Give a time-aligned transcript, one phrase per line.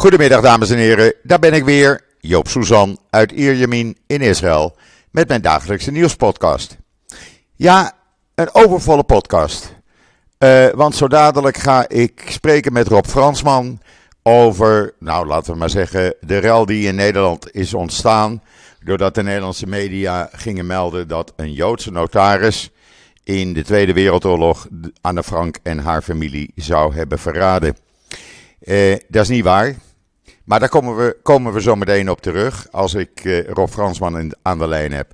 [0.00, 4.76] Goedemiddag dames en heren, daar ben ik weer, Joop Suzan uit Ierjemien in Israël
[5.10, 6.76] met mijn dagelijkse nieuwspodcast.
[7.56, 7.92] Ja,
[8.34, 9.74] een overvolle podcast.
[10.38, 13.80] Uh, want zo dadelijk ga ik spreken met Rob Fransman
[14.22, 18.42] over, nou laten we maar zeggen, de rel die in Nederland is ontstaan.
[18.84, 22.70] Doordat de Nederlandse media gingen melden dat een Joodse notaris
[23.24, 24.66] in de Tweede Wereldoorlog
[25.00, 27.76] Anne Frank en haar familie zou hebben verraden.
[28.60, 29.74] Uh, dat is niet waar.
[30.50, 34.18] Maar daar komen we, komen we zo meteen op terug als ik uh, Rob Fransman
[34.18, 35.12] in, aan de lijn heb.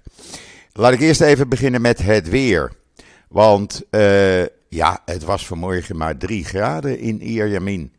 [0.72, 2.72] Laat ik eerst even beginnen met het weer.
[3.28, 7.92] Want uh, ja, het was vanmorgen maar 3 graden in Ierjamin.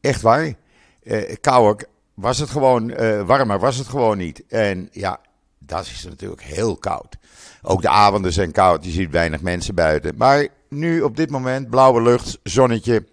[0.00, 0.54] Echt waar.
[1.02, 2.94] Uh, kouder was het gewoon,
[3.26, 4.42] warmer was het gewoon niet.
[4.48, 5.20] En ja,
[5.58, 7.16] dat is natuurlijk heel koud.
[7.62, 10.14] Ook de avonden zijn koud, je ziet weinig mensen buiten.
[10.16, 13.04] Maar nu op dit moment blauwe lucht, zonnetje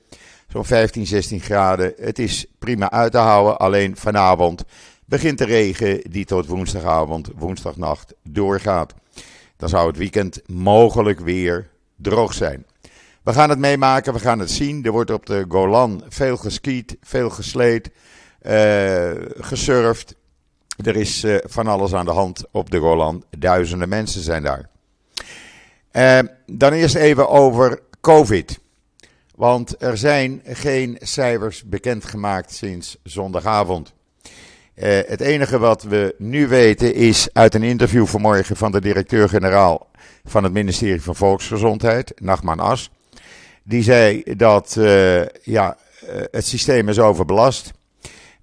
[0.52, 1.94] zo'n 15, 16 graden.
[1.98, 3.58] Het is prima uit te houden.
[3.58, 4.64] Alleen vanavond
[5.06, 8.94] begint de regen die tot woensdagavond, woensdagnacht doorgaat.
[9.58, 12.66] Dan zou het weekend mogelijk weer droog zijn.
[13.24, 14.86] We gaan het meemaken, we gaan het zien.
[14.86, 17.90] Er wordt op de Golan veel geskiet, veel gesleed,
[18.42, 20.16] uh, gesurfd.
[20.84, 23.24] Er is uh, van alles aan de hand op de Golan.
[23.38, 24.70] Duizenden mensen zijn daar.
[25.92, 28.61] Uh, dan eerst even over COVID.
[29.42, 33.94] Want er zijn geen cijfers bekendgemaakt sinds zondagavond.
[34.76, 39.88] Uh, het enige wat we nu weten is uit een interview vanmorgen van de directeur-generaal
[40.26, 42.90] van het ministerie van Volksgezondheid, Nachman As.
[43.64, 47.72] Die zei dat uh, ja, uh, het systeem is overbelast.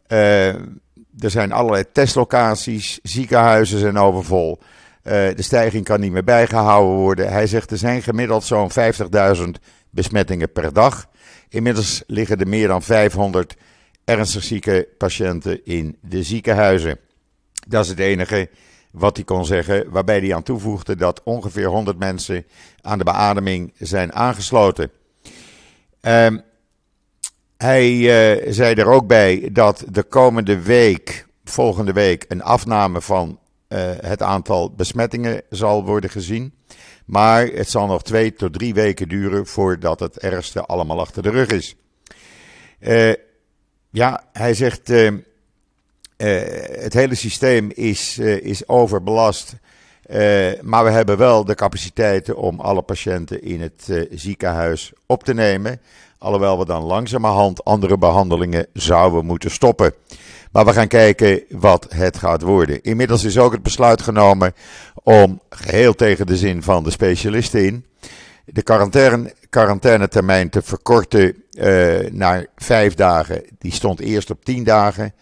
[0.06, 0.60] er
[1.18, 4.58] zijn allerlei testlocaties, ziekenhuizen zijn overvol.
[5.02, 7.32] de stijging kan niet meer bijgehouden worden.
[7.32, 9.44] Hij zegt er zijn gemiddeld zo'n 50.000
[9.90, 11.08] besmettingen per dag.
[11.48, 13.56] Inmiddels liggen er meer dan 500
[14.04, 16.98] ernstig zieke patiënten in de ziekenhuizen.
[17.68, 18.48] Dat is het enige
[18.90, 22.46] wat hij kon zeggen, waarbij hij aan toevoegde dat ongeveer 100 mensen
[22.80, 24.90] aan de beademing zijn aangesloten.
[26.00, 26.42] Um,
[27.56, 33.38] hij uh, zei er ook bij dat de komende week, volgende week, een afname van
[33.68, 36.54] uh, het aantal besmettingen zal worden gezien.
[37.08, 41.30] Maar het zal nog twee tot drie weken duren voordat het ergste allemaal achter de
[41.30, 41.76] rug is.
[42.80, 43.12] Uh,
[43.90, 45.20] ja, hij zegt, uh, uh,
[46.82, 49.54] het hele systeem is, is overbelast.
[50.62, 55.80] maar we hebben wel de capaciteiten om alle patiënten in het ziekenhuis op te nemen.
[56.18, 59.92] Alhoewel we dan langzamerhand andere behandelingen zouden moeten stoppen.
[60.52, 62.82] Maar we gaan kijken wat het gaat worden.
[62.82, 64.52] Inmiddels is ook het besluit genomen
[65.02, 67.84] om, geheel tegen de zin van de specialisten in,
[68.44, 73.42] de quarantaine, quarantainetermijn te verkorten uh, naar vijf dagen.
[73.58, 75.12] Die stond eerst op tien dagen,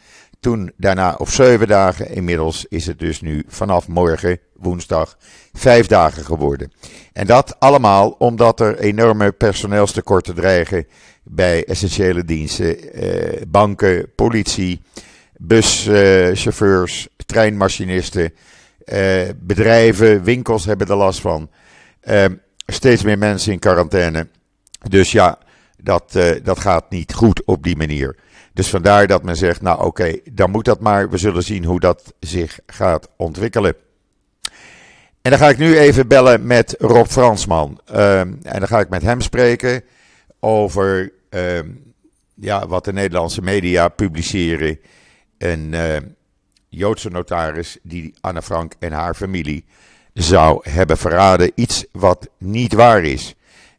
[0.46, 2.10] toen daarna op zeven dagen.
[2.10, 5.16] Inmiddels is het dus nu vanaf morgen, woensdag,
[5.52, 6.72] vijf dagen geworden.
[7.12, 10.86] En dat allemaal omdat er enorme personeelstekorten dreigen
[11.22, 14.80] bij essentiële diensten, uh, banken, politie,
[15.36, 18.32] buschauffeurs, treinmachinisten,
[18.84, 21.50] uh, bedrijven, winkels hebben er last van.
[22.04, 22.24] Uh,
[22.66, 24.28] steeds meer mensen in quarantaine.
[24.88, 25.38] Dus ja,
[25.82, 28.16] dat, uh, dat gaat niet goed op die manier.
[28.56, 31.10] Dus vandaar dat men zegt, nou oké, dan moet dat maar.
[31.10, 33.74] We zullen zien hoe dat zich gaat ontwikkelen.
[35.22, 37.80] En dan ga ik nu even bellen met Rob Fransman.
[37.84, 39.82] en dan ga ik met hem spreken
[40.40, 41.12] over
[42.34, 44.78] ja, wat de Nederlandse media publiceren
[45.38, 45.96] een uh,
[46.68, 49.64] Joodse notaris die Anne Frank en haar familie
[50.12, 51.52] zou hebben verraden.
[51.54, 53.34] Iets wat niet waar is.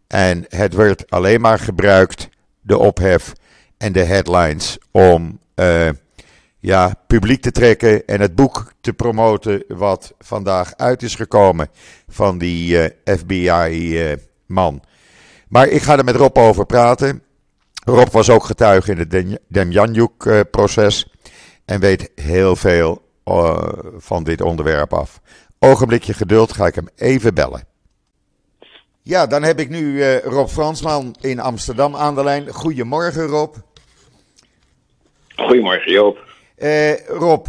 [0.07, 2.29] En het werd alleen maar gebruikt,
[2.61, 3.33] de ophef
[3.77, 5.89] en de headlines, om uh,
[6.59, 11.69] ja, publiek te trekken en het boek te promoten wat vandaag uit is gekomen
[12.07, 14.81] van die eh, FBI-man.
[15.47, 17.21] maar ik ga er met Rob over praten.
[17.83, 21.13] Rob was ook getuige in het Demjanjuk-proces
[21.65, 23.01] en weet heel veel
[23.97, 25.21] van dit onderwerp af.
[25.59, 27.63] Ogenblikje geduld, ga ik hem even bellen.
[29.01, 32.53] Ja, dan heb ik nu Rob Fransman in Amsterdam aan de lijn.
[32.53, 33.55] Goedemorgen Rob.
[35.45, 36.25] Goedemorgen Joop.
[36.57, 37.47] Uh, Rob,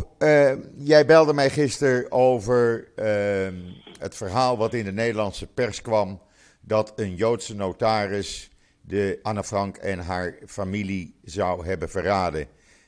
[0.79, 3.55] jij belde mij gisteren over ehm,
[3.99, 6.21] het verhaal wat in de Nederlandse pers kwam.
[6.61, 8.51] Dat een Joodse notaris
[8.81, 12.47] de Anne Frank en haar familie zou hebben verraden.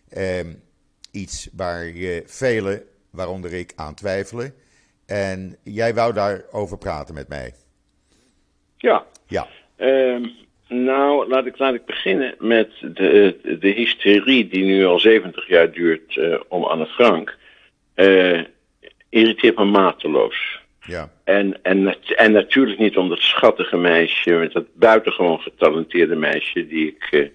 [0.09, 0.55] Ehm,
[1.11, 1.93] iets waar
[2.27, 4.55] velen, waaronder ik, aan twijfelen.
[5.07, 7.55] En jij wou daarover praten met mij.
[8.77, 9.07] Ja.
[9.27, 9.49] Ja.
[9.77, 10.27] Uh,
[10.73, 15.73] Nou, laat ik, laat ik beginnen met de, de hysterie die nu al 70 jaar
[15.73, 17.37] duurt uh, om Anne Frank.
[17.97, 18.41] Uh,
[19.09, 20.61] irriteert me mateloos.
[20.81, 21.11] Ja.
[21.25, 26.87] En, en, en natuurlijk niet om dat schattige meisje, met dat buitengewoon getalenteerde meisje, die
[26.87, 27.29] ik uh,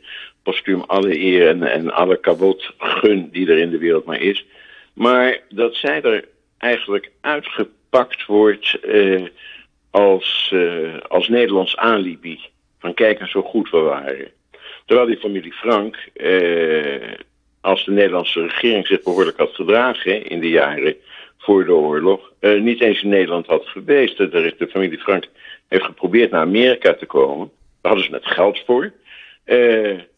[0.43, 4.45] postuum alle eer en, en alle kabot gun die er in de wereld maar is.
[4.93, 6.25] Maar dat zij er
[6.57, 8.79] eigenlijk uitgepakt wordt
[9.91, 10.53] als,
[11.07, 12.39] als Nederlands alibi.
[12.85, 14.31] Van kijken zo goed we waren.
[14.85, 16.09] Terwijl die familie Frank,
[17.61, 20.95] als de Nederlandse regering zich behoorlijk had gedragen in de jaren
[21.37, 24.17] voor de oorlog, uh, niet eens in Nederland had geweest.
[24.17, 25.25] De familie Frank
[25.67, 27.51] heeft geprobeerd naar Amerika te komen.
[27.81, 28.83] Daar hadden ze net geld voor.
[28.83, 28.93] Uh,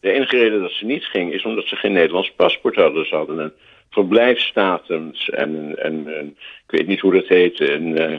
[0.00, 3.06] de enige reden dat ze niet ging is omdat ze geen Nederlands paspoort hadden.
[3.06, 3.52] Ze hadden een
[3.90, 6.06] verblijfsstatum en, en,
[6.66, 8.18] ik weet niet hoe dat heet, een, uh,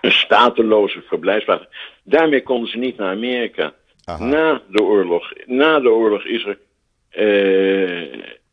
[0.00, 1.66] een stateloze verblijfsstatus.
[2.10, 3.72] Daarmee konden ze niet naar Amerika.
[4.04, 4.24] Aha.
[4.24, 6.58] Na de oorlog, na de oorlog is er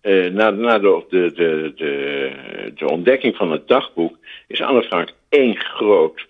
[0.01, 2.31] uh, na, na de, de, de, de,
[2.75, 4.18] de ontdekking van het dagboek
[4.48, 6.27] is Anne Frank één groot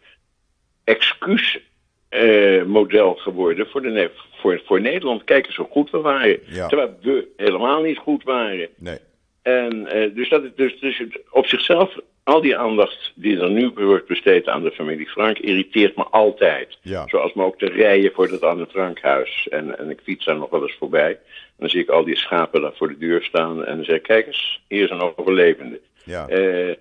[0.84, 5.24] excuusmodel uh, geworden voor, de, voor, voor Nederland.
[5.24, 6.40] Kijk eens hoe goed we waren.
[6.46, 6.68] Ja.
[6.68, 8.70] Terwijl we helemaal niet goed waren.
[8.76, 8.98] Nee.
[9.42, 11.98] En uh, dus, dat, dus, dus op zichzelf,
[12.28, 16.78] al die aandacht die er nu wordt besteed aan de familie Frank, irriteert me altijd.
[16.82, 17.08] Ja.
[17.08, 19.48] Zoals me ook de rijen voor het Anne Frankhuis.
[19.50, 21.10] En, en ik fiets daar nog wel eens voorbij.
[21.10, 23.66] En dan zie ik al die schapen daar voor de deur staan.
[23.66, 25.80] En dan zeg ik, kijk eens, hier is een overlevende.
[26.04, 26.30] Ja.
[26.30, 26.74] Uh,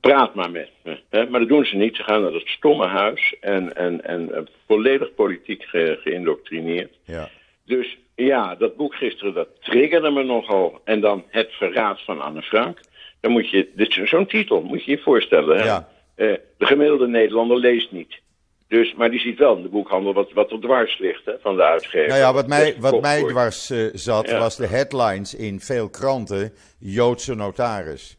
[0.00, 0.98] praat maar met me.
[1.10, 1.28] Hè?
[1.28, 1.96] Maar dat doen ze niet.
[1.96, 6.98] Ze gaan naar dat stomme huis en, en, en uh, volledig politiek ge, geïndoctrineerd.
[7.04, 7.28] Ja.
[7.64, 10.80] Dus ja, dat boek gisteren, dat triggerde me nogal.
[10.84, 12.78] En dan Het Verraad van Anne Frank.
[13.22, 15.58] Dan moet je, dit is zo'n titel, moet je je voorstellen.
[15.58, 15.64] Hè?
[15.64, 15.88] Ja.
[16.16, 18.20] Uh, de gemiddelde Nederlander leest niet.
[18.68, 21.56] Dus, maar die ziet wel in de boekhandel wat, wat er dwars ligt hè, van
[21.56, 22.08] de uitgever.
[22.08, 24.38] Nou ja, wat mij, wat mij dwars uh, zat, Ja.
[24.38, 28.16] was de headlines in veel kranten: Joodse notaris.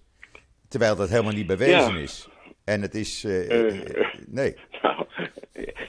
[0.69, 2.01] Terwijl dat helemaal niet bewezen Ja.
[2.01, 2.27] is.
[2.65, 3.23] En het is.
[3.23, 4.55] eh, Eh, eh, nee.
[4.81, 5.05] Nou,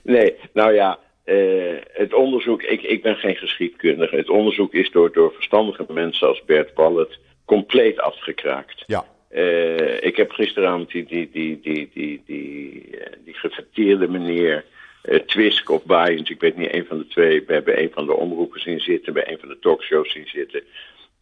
[0.03, 4.17] nee, nou ja, eh, het onderzoek, ik, ik ben geen geschiedkundige.
[4.17, 8.85] Het onderzoek is door, door verstandige mensen als Bert Wallet compleet afgekraakt.
[8.87, 9.05] Ja.
[9.29, 14.65] Eh, ik heb gisteravond die, die, die, die, die, die, eh, die gefeteerde meneer
[15.03, 18.07] eh, Twisk of Bayens, ik weet niet, een van de twee, bij, bij een van
[18.07, 20.63] de omroepen zien zitten, bij een van de talkshows zien zitten.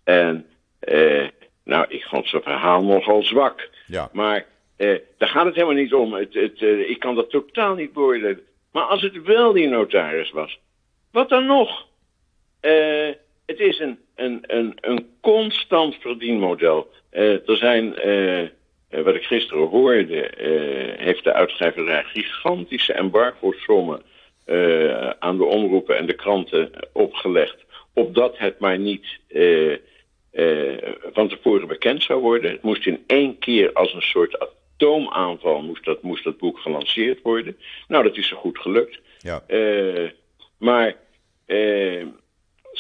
[0.05, 0.47] En
[1.65, 3.69] nou, ik vond zijn verhaal nogal zwak.
[3.87, 4.09] Ja.
[4.13, 4.47] Maar
[5.19, 6.13] daar gaat het helemaal niet om.
[6.13, 8.41] Het, het, ik kan dat totaal niet beoordelen.
[8.73, 10.59] Maar als het wel die notaris was,
[11.11, 11.87] wat dan nog?
[12.61, 13.11] Eh,
[13.47, 16.91] het is een, een, een, een constant verdienmodel.
[17.11, 18.49] Eh, er zijn, eh, eh,
[18.89, 20.31] wat ik gisteren hoorde,
[20.99, 24.03] heeft de uitgeverij gigantische embargo-sommen
[25.19, 27.57] aan de omroepen en de kranten opgelegd.
[27.95, 29.07] Opdat het maar niet
[31.13, 32.51] van tevoren bekend zou worden.
[32.51, 37.23] Het moest in één keer als een soort atoomaanval moest dat, moest dat boek gelanceerd
[37.23, 37.57] worden.
[37.89, 39.01] Nou, dat is zo goed gelukt.
[39.19, 39.43] Ja.
[40.59, 40.97] Maar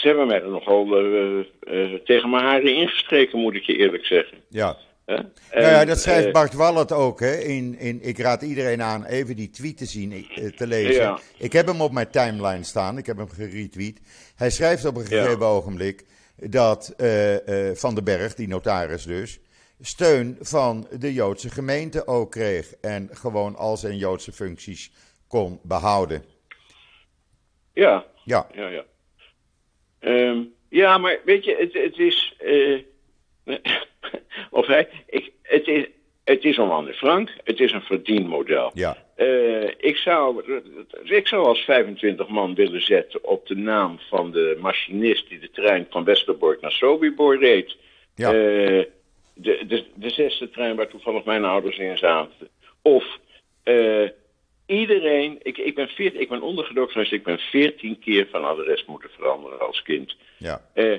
[0.03, 4.39] ze hebben mij er nogal eh, tegen mijn haren ingestreken, moet ik je eerlijk zeggen.
[4.49, 4.77] Ja.
[5.07, 7.21] Nou ja, dat schrijft Bart Wallet ook.
[7.21, 7.35] Hè?
[7.37, 10.27] In, in, ik raad iedereen aan even die tweet te zien,
[10.57, 11.03] te lezen.
[11.03, 11.19] Ja.
[11.39, 12.99] Ik heb hem op mijn timeline staan.
[12.99, 14.01] Ik heb hem geretweet.
[14.37, 15.23] Hij schrijft op een Ja.
[15.23, 16.05] gegeven ogenblik
[16.37, 16.95] dat
[17.75, 19.41] Van den Berg, die notaris dus,
[19.81, 22.75] steun van de Joodse gemeente ook kreeg.
[22.81, 24.93] En gewoon al zijn Joodse functies
[25.29, 26.25] kon behouden.
[27.73, 28.85] Ja, Ja, ja, ja.
[30.03, 32.35] Ehm, ja, maar weet je, het, het is.
[32.39, 32.79] eh,
[34.51, 34.89] of hij.
[35.06, 35.85] Ik, het, is
[36.25, 38.71] het is om Anne Frank, het is een verdienmodel.
[38.75, 40.43] ja, Eh, ik, zou,
[41.03, 45.51] ik zou als 25 man willen zetten op de naam van de machinist die de
[45.51, 47.77] trein van Westerbork naar Sobibor reed.
[48.15, 48.29] Ja.
[48.29, 48.85] Eh,
[49.35, 52.49] de, de, de zesde trein waar toevallig mijn ouders in zaten.
[52.82, 53.19] Of
[54.67, 58.85] iedereen, ik, ik, ben veert, ik ben ondergedoken geweest, ik ben 14 keer van adres
[58.85, 60.17] moeten veranderen als kind.
[60.39, 60.71] ja.
[60.75, 60.99] Eh,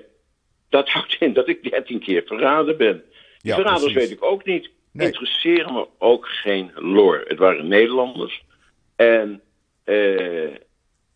[0.70, 3.03] dat houdt in dat ik 13 keer verraden ben.
[3.41, 4.10] Ja, verraders precies.
[4.10, 4.70] weet ik ook niet.
[4.91, 5.08] Nee.
[5.08, 7.24] Interesseren me ook geen loor.
[7.27, 8.43] Het waren Nederlanders.
[8.96, 9.41] En
[9.84, 10.53] eh,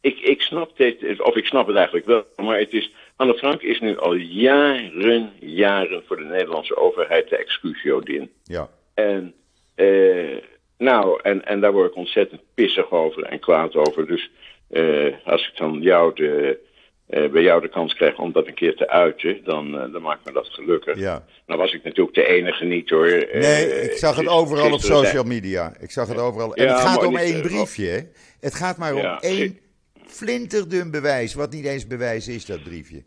[0.01, 2.92] ik, ik snap dit, of ik snap het eigenlijk wel, maar het is.
[3.16, 8.32] Anne Frank is nu al jaren, jaren voor de Nederlandse overheid de excusio-din.
[8.44, 8.70] ja.
[8.94, 9.34] En,
[9.75, 10.38] eh,
[10.77, 14.07] nou, en, en daar word ik ontzettend pissig over en kwaad over.
[14.07, 14.31] Dus
[14.69, 16.60] eh, als ik dan jou de,
[17.07, 20.01] eh, bij jou de kans krijg om dat een keer te uiten, dan, eh, dan
[20.01, 21.00] maakt me dat gelukkig.
[21.00, 21.25] ja.
[21.46, 23.27] Nou was ik natuurlijk de enige niet hoor.
[23.34, 25.74] Nee, ik zag het overal op social media.
[25.79, 26.55] Ik zag het overal.
[26.55, 27.88] En Ja, het gaat om niet, één briefje.
[27.88, 28.00] hè?
[28.39, 29.60] Het gaat maar om Ja, één,
[30.05, 33.03] flinterdun bewijs, wat niet eens bewijs is, dat briefje.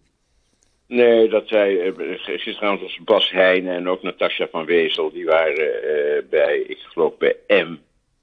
[0.90, 5.10] Nee, dat zei gisteravond was Bas Heijnen en ook Natasja van Wezel.
[5.12, 7.76] Die waren uh, bij, ik geloof bij M.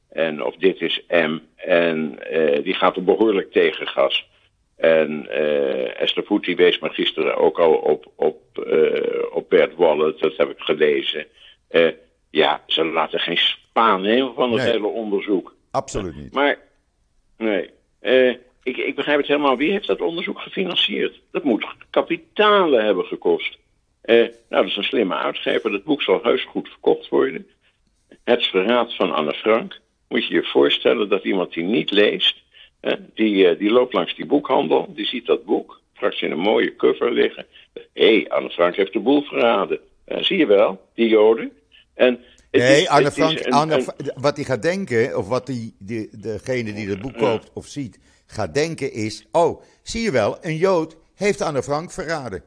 [0.10, 1.38] En, of dit is M.
[1.56, 4.30] En uh, die gaat er behoorlijk tegen gas.
[4.76, 8.38] En uh, Esther Voet die wees me gisteren ook al op, op,
[9.32, 10.20] op Bert Wallet.
[10.20, 11.26] Dat heb ik gelezen.
[12.30, 14.72] ja, ze laten geen spaan nemen van het Nee.
[14.72, 15.56] hele onderzoek.
[15.72, 16.34] Absoluut niet.
[16.34, 16.58] Maar,
[17.38, 17.70] nee.
[18.68, 19.58] Ik, ik begrijp het helemaal.
[19.58, 21.22] Wie heeft dat onderzoek gefinancierd?
[21.32, 23.58] Dat moet kapitalen hebben gekost.
[24.02, 25.72] Eh, nou, dat is een slimme uitgever.
[25.72, 27.48] Dat boek zal heus goed verkocht worden.
[28.24, 29.80] Het verraad van Anne Frank.
[30.08, 32.36] Moet je je voorstellen dat iemand die niet leest,
[32.80, 36.40] eh, die, eh, die loopt langs die boekhandel, die ziet dat boek, straks in een
[36.40, 37.46] mooie cover liggen.
[37.74, 39.80] Hé, hey, Anne Frank heeft de boel verraden.
[40.06, 41.52] Eh, zie je wel, die Joden.
[41.94, 42.20] En
[42.52, 46.10] Nee, is- Anne Frank, een- Anne, een- wat hij gaat denken, of wat die, die,
[46.12, 50.55] degene die het boek koopt of ziet, gaat denken is: Oh, zie je wel, een
[50.55, 52.43] Jood heeft Anne Frank verraden.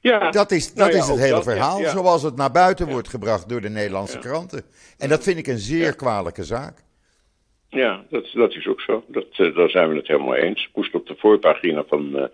[0.00, 1.90] ja, Dat is, dat nou ja, is het hele dat, verhaal ja.
[1.90, 4.62] zoals het naar buiten wordt gebracht door de Nederlandse kranten.
[4.98, 6.84] En dat vind ik een zeer kwalijke zaak.
[7.68, 9.04] Ja, dat, dat is ook zo.
[9.08, 10.70] Dat, eh, daar zijn we het helemaal eens.
[10.74, 12.24] Moest op de voorpagina van, eh,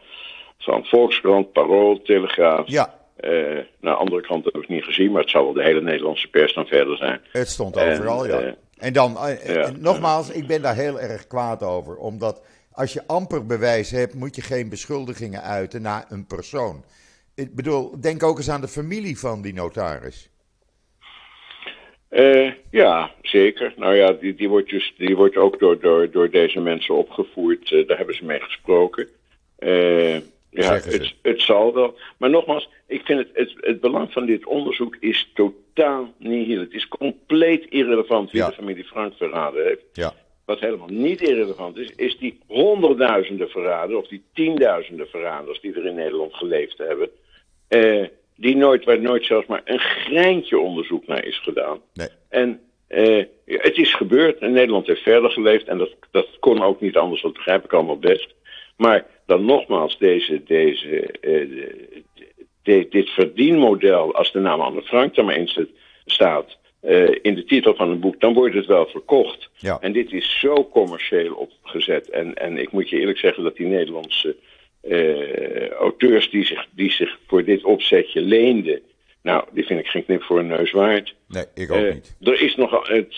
[0.58, 2.68] van Volkskrant, Parool, Telegraaf.
[2.68, 5.80] Ja, Eh, naar andere kranten heb ik niet gezien, maar het zal wel de hele
[5.80, 7.20] Nederlandse pers dan verder zijn.
[7.32, 8.54] het stond En, overal, ja.
[8.82, 11.96] En dan, eh, en nogmaals, ik ben daar heel erg kwaad over.
[11.96, 16.84] Omdat als je amper bewijs hebt, moet je geen beschuldigingen uiten naar een persoon.
[17.34, 20.30] Ik bedoel, denk ook eens aan de familie van die notaris.
[22.08, 23.74] Eh, ja, zeker.
[23.76, 27.72] Nou ja, die, die, wordt, dus, die wordt ook door, door, door deze mensen opgevoerd.
[27.72, 29.08] Eh, daar hebben ze mee gesproken.
[30.50, 31.98] Ja, het, het zal wel.
[32.16, 36.60] Maar nogmaals, ik vind het, het, het belang van dit onderzoek is totaal nihil.
[36.60, 38.48] Het is compleet irrelevant wie Ja.
[38.48, 39.84] de familie Frank verraden heeft.
[39.92, 45.74] Ja, Wat helemaal niet irrelevant is, is die honderdduizenden verraders, of die tienduizenden verraders die
[45.74, 47.08] er in Nederland geleefd hebben,
[47.68, 48.06] eh,
[48.36, 51.80] die nooit, waar nooit zelfs maar een greintje onderzoek naar is gedaan.
[51.94, 52.08] nee.
[52.28, 56.80] En eh, het is gebeurd en Nederland heeft verder geleefd en dat, dat kon ook
[56.80, 58.34] niet anders, dat begrijp ik allemaal best.
[58.76, 61.40] Maar dan nogmaals, deze, deze, eh,
[62.62, 65.70] de- dit verdienmodel, als de naam Anne Frank er maar zit-
[66.04, 69.50] staat eh, in de titel van een boek, dan wordt het wel verkocht.
[69.56, 69.78] Ja.
[69.80, 72.10] En dit is zo commercieel opgezet.
[72.10, 74.36] En, en ik moet je eerlijk zeggen dat die Nederlandse
[74.80, 78.80] eh, auteurs die zich, die zich voor dit opzetje leenden,
[79.22, 81.14] nou, die vind ik geen knip voor een neus waard.
[81.28, 82.16] Nee, ik ook Eh, niet.
[82.22, 83.14] Er is nog het.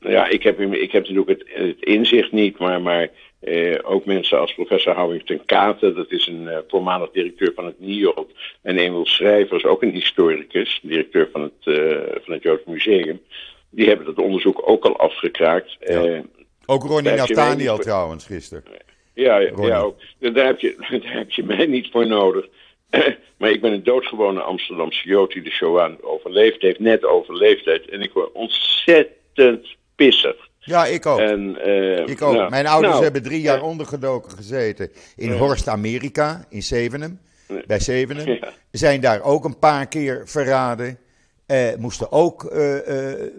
[0.00, 3.08] ja, ik heb, ik heb natuurlijk het, het inzicht niet, maar, maar
[3.40, 7.80] eh, ook mensen als professor Howington Katen, dat is een eh, voormalig directeur van het
[7.80, 13.20] NIOD, en Emil Schrijvers, ook een historicus, directeur van het, eh, van het Joods Museum,
[13.70, 15.76] die hebben dat onderzoek ook al afgekraakt.
[15.80, 16.22] Ja.
[16.66, 18.64] Ook Ronnie Nathaniel trouwens gisteren.
[19.14, 19.66] ja, ja, Ronnie.
[19.66, 19.98] ja ook.
[20.18, 22.46] Daar, heb je, daar heb je mij niet voor nodig.
[23.38, 27.88] maar ik ben een doodgewone Amsterdamse Jood die de Shoah overleefd heeft, net overleefd heeft.
[27.88, 30.47] En ik word ontzettend pissig.
[30.68, 31.18] Ja, ik ook.
[31.18, 32.34] En, eh, ik ook.
[32.34, 37.20] nou, Mijn ouders nou, hebben drie jaar eh, ondergedoken gezeten in Horst, Amerika, in Zevenum.
[37.48, 37.62] Nee.
[37.66, 38.38] Bij Zevenum.
[38.70, 40.98] Zijn daar ook een paar keer verraden.
[41.46, 42.52] Eh, moesten ook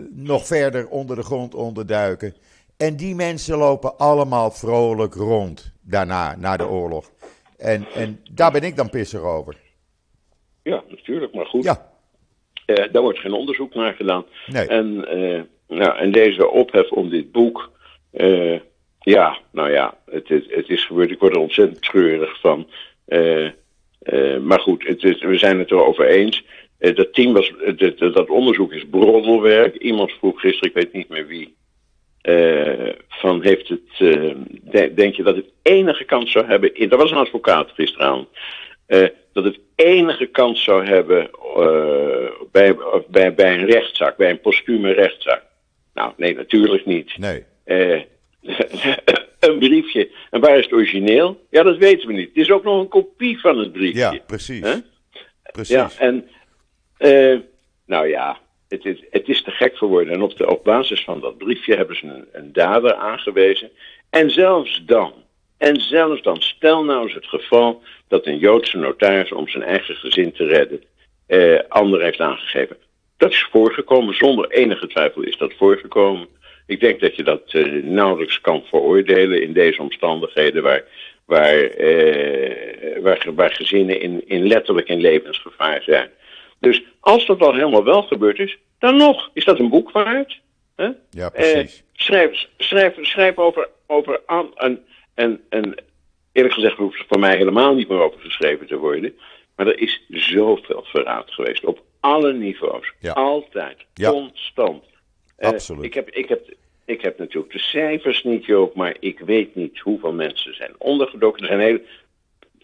[0.10, 2.36] nog verder onder de grond onderduiken.
[2.78, 7.12] En die mensen lopen allemaal vrolijk rond daarna, na de oorlog.
[7.58, 9.56] En, en daar ben ik dan pissig over.
[10.64, 11.64] Ja, natuurlijk, maar goed.
[11.64, 11.92] Ja,
[12.66, 14.26] daar wordt geen onderzoek naar gedaan.
[14.48, 14.68] Nee.
[14.68, 15.06] En,
[15.70, 17.72] nou, en deze ophef om dit boek.
[18.12, 18.60] eh,
[19.00, 21.12] ja, nou ja, het, is- het is gebeurd.
[21.12, 22.68] Ik word er ontzettend treurig van.
[23.06, 23.48] Eh,
[24.42, 26.44] maar goed, het we zijn het erover eens.
[26.78, 29.76] Dat team was, dat, onderzoek is broddelwerk.
[29.76, 31.56] Iemand vroeg gisteren, ik weet niet meer wie.
[33.08, 36.90] van heeft het, de- denk je dat het enige kans zou hebben.
[36.90, 38.28] Dat was een advocaat gisteravond.
[38.86, 41.30] eh, dat het enige kans zou hebben
[42.52, 42.76] bij,
[43.08, 45.44] bij, bij een rechtszaak, bij een postume rechtszaak.
[45.94, 47.18] Nou, nee, natuurlijk niet.
[47.18, 47.46] nee.
[47.64, 48.02] Eh,
[49.40, 50.10] een briefje.
[50.30, 51.46] En waar is het origineel?
[51.50, 52.28] Ja, dat weten we niet.
[52.28, 54.00] Het is ook nog een kopie van het briefje.
[54.00, 54.82] Ja, precies.
[55.52, 55.76] Precies.
[55.76, 56.30] Ja, en
[56.98, 57.38] eh,
[57.86, 60.14] nou ja, het is, het is te gek geworden.
[60.14, 63.72] En op, de, op basis van dat briefje hebben ze een, een dader aangewezen.
[64.10, 65.14] En zelfs dan,
[65.58, 69.96] en zelfs dan, stel nou eens het geval dat een Joodse notaris om zijn eigen
[69.96, 70.84] gezin te redden,
[71.28, 72.78] eh anderen heeft aangegeven.
[73.20, 76.28] Dat is voorgekomen, zonder enige twijfel is dat voorgekomen.
[76.68, 80.84] Ik denk dat je dat eh, nauwelijks kan veroordelen in deze omstandigheden waar,
[81.26, 86.10] waar, eh, waar, waar gezinnen in, in letterlijk in levensgevaar zijn.
[86.60, 90.40] Dus als dat al helemaal wel gebeurd is, dan nog is dat een boek waard.
[90.76, 91.84] Ja, Eh, precies.
[91.94, 94.80] schrijf, schrijf, schrijf over, over an- een,
[95.14, 95.76] En, en
[96.32, 99.18] eerlijk gezegd hoeft er voor mij helemaal niet meer over geschreven te worden.
[99.56, 101.66] Maar er is zoveel verraad geweest.
[101.66, 102.94] Op alle niveaus.
[103.00, 103.12] Ja.
[103.12, 103.78] Altijd.
[103.94, 104.10] Ja.
[104.10, 104.84] Constant.
[105.36, 105.84] Eh, Absoluut.
[105.84, 106.54] ik, heb, ik, heb,
[106.86, 108.76] ik heb natuurlijk de cijfers niet, Joop.
[108.76, 111.42] Maar ik weet niet hoeveel mensen zijn ondergedoken.
[111.42, 111.82] Er zijn hele,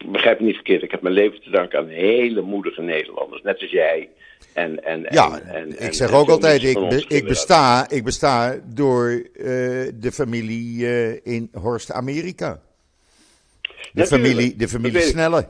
[0.06, 0.82] begrijp me niet verkeerd.
[0.82, 3.42] Ik heb mijn leven te danken aan hele moedige Nederlanders.
[3.42, 4.08] Net als jij.
[4.52, 8.04] En, en, Ja, en, en, ik zeg en ook altijd, ik, be- ik, besta, ik
[8.04, 9.44] besta door eh,
[9.94, 12.60] de familie eh, in Horst, Amerika.
[13.62, 13.70] De
[14.02, 15.00] Natuurlijk, familie, de familie.
[15.00, 15.48] Snelle.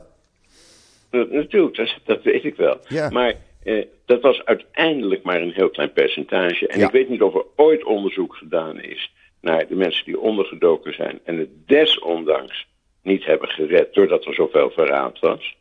[1.09, 2.79] Dat- Natuurlijk, dat, dat weet ik wel.
[2.87, 3.09] Ja.
[3.09, 3.33] Maar
[3.67, 6.67] eh, dat was uiteindelijk maar een heel klein percentage.
[6.67, 6.85] En Ja.
[6.85, 11.19] ik weet niet of er ooit onderzoek gedaan is naar de mensen die ondergedoken zijn
[11.23, 12.67] en het desondanks
[13.03, 15.55] niet hebben gered doordat er zoveel verraad was.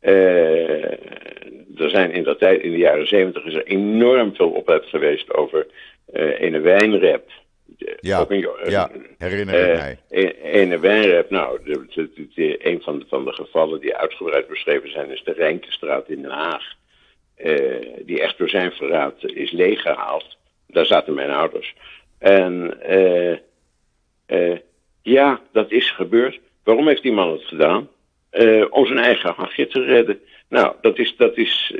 [0.00, 0.90] Eh,
[1.80, 5.34] er zijn in dat tijd, in de jaren zeventig, is er enorm veel ophef geweest
[5.34, 5.66] over
[6.12, 7.28] eh ene wijnrep.
[7.78, 9.98] Eh, Ja, ook een ja, een- herinner ik eh, mij.
[10.10, 13.94] een- Ene wijnrep, nou, de, de- de- de- een van de, van de gevallen die
[13.96, 16.74] uitgebreid beschreven zijn, is de Rijnkenstraat in Den Haag.
[17.38, 20.36] Eh, die echt door zijn verraad is leeggehaald.
[20.66, 21.74] Daar zaten mijn ouders.
[22.18, 23.32] En eh,
[24.26, 24.58] eh,
[25.02, 26.40] ja, dat is gebeurd.
[26.64, 27.88] Waarom heeft die man het gedaan?
[28.70, 30.20] Om zijn eigen hachje te redden.
[30.48, 31.74] Nou, dat is, dat is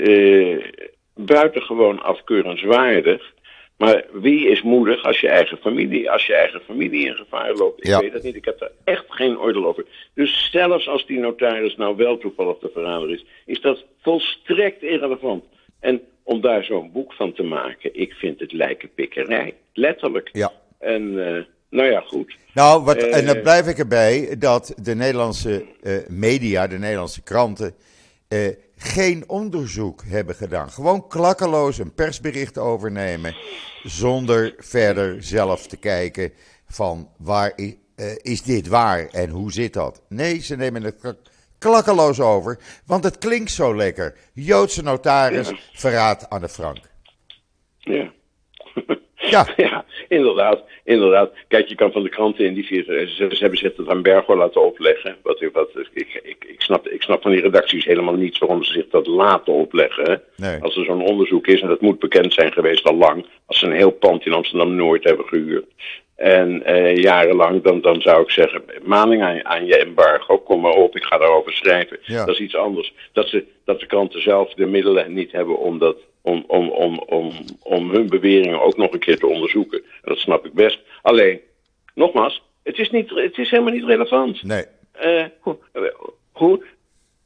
[1.15, 3.33] buitengewoon afkeurenswaardig.
[3.79, 7.79] Maar wie is moedig als je eigen familie, als je eigen familie in gevaar loopt?
[7.81, 7.99] Ik Ja.
[8.01, 9.85] weet het niet, ik heb daar echt geen oordeel over.
[10.15, 15.45] Dus zelfs als die notaris nou wel toevallig de verrader is, is dat volstrekt irrelevant.
[15.81, 19.55] En om daar zo'n boek van te maken, ik vind het lijkenpikkerij.
[19.73, 20.29] Letterlijk.
[20.33, 20.53] Ja.
[20.79, 22.37] En eh, nou ja, goed.
[22.55, 27.23] Nou, wat, Eh, en dan blijf ik erbij dat de Nederlandse eh, media, de Nederlandse
[27.23, 27.75] kranten,
[28.29, 30.71] eh, geen onderzoek hebben gedaan.
[30.71, 33.37] Gewoon klakkeloos een persbericht overnemen,
[33.83, 36.33] zonder verder zelf te kijken
[36.67, 40.03] van waar i- eh, is dit waar en hoe zit dat.
[40.09, 41.19] Nee, ze nemen het klak-
[41.59, 44.17] klakkeloos over, want het klinkt zo lekker.
[44.33, 46.79] Joodse notaris, verraad de Frank.
[47.79, 48.13] Ja.
[49.37, 49.47] Ja.
[49.57, 51.31] ja, inderdaad, inderdaad.
[51.49, 52.85] Kijk, je kan van de kranten in die vier...
[52.85, 55.17] Ze, ze hebben zich dat aan Bergo laten opleggen.
[55.23, 58.73] Wat, wat, ik, ik, ik, snap, ik snap van die redacties helemaal niet waarom ze
[58.73, 60.23] zich dat laten opleggen.
[60.37, 60.63] Nee.
[60.63, 63.27] Als er zo'n onderzoek is, en dat moet bekend zijn geweest al lang...
[63.47, 65.67] als ze een heel pand in Amsterdam-Noord hebben gehuurd...
[66.19, 70.73] En eh, jarenlang, dan, dan zou ik zeggen, maning aan, aan je embargo, kom maar
[70.73, 71.99] op, ik ga daarover schrijven.
[72.03, 72.25] Ja.
[72.25, 72.95] Dat is iets anders.
[73.13, 75.97] Dat, ze, dat de kranten zelf de middelen niet hebben om, dat,
[76.29, 79.83] om, om, om, om, om hun beweringen ook nog een keer te onderzoeken.
[80.03, 80.81] Dat snap ik best.
[81.03, 81.41] Alleen,
[81.95, 84.43] nogmaals, het is, niet, het is helemaal niet relevant.
[84.43, 84.65] Nee.
[85.41, 85.59] Hoe,
[86.33, 86.65] hoe,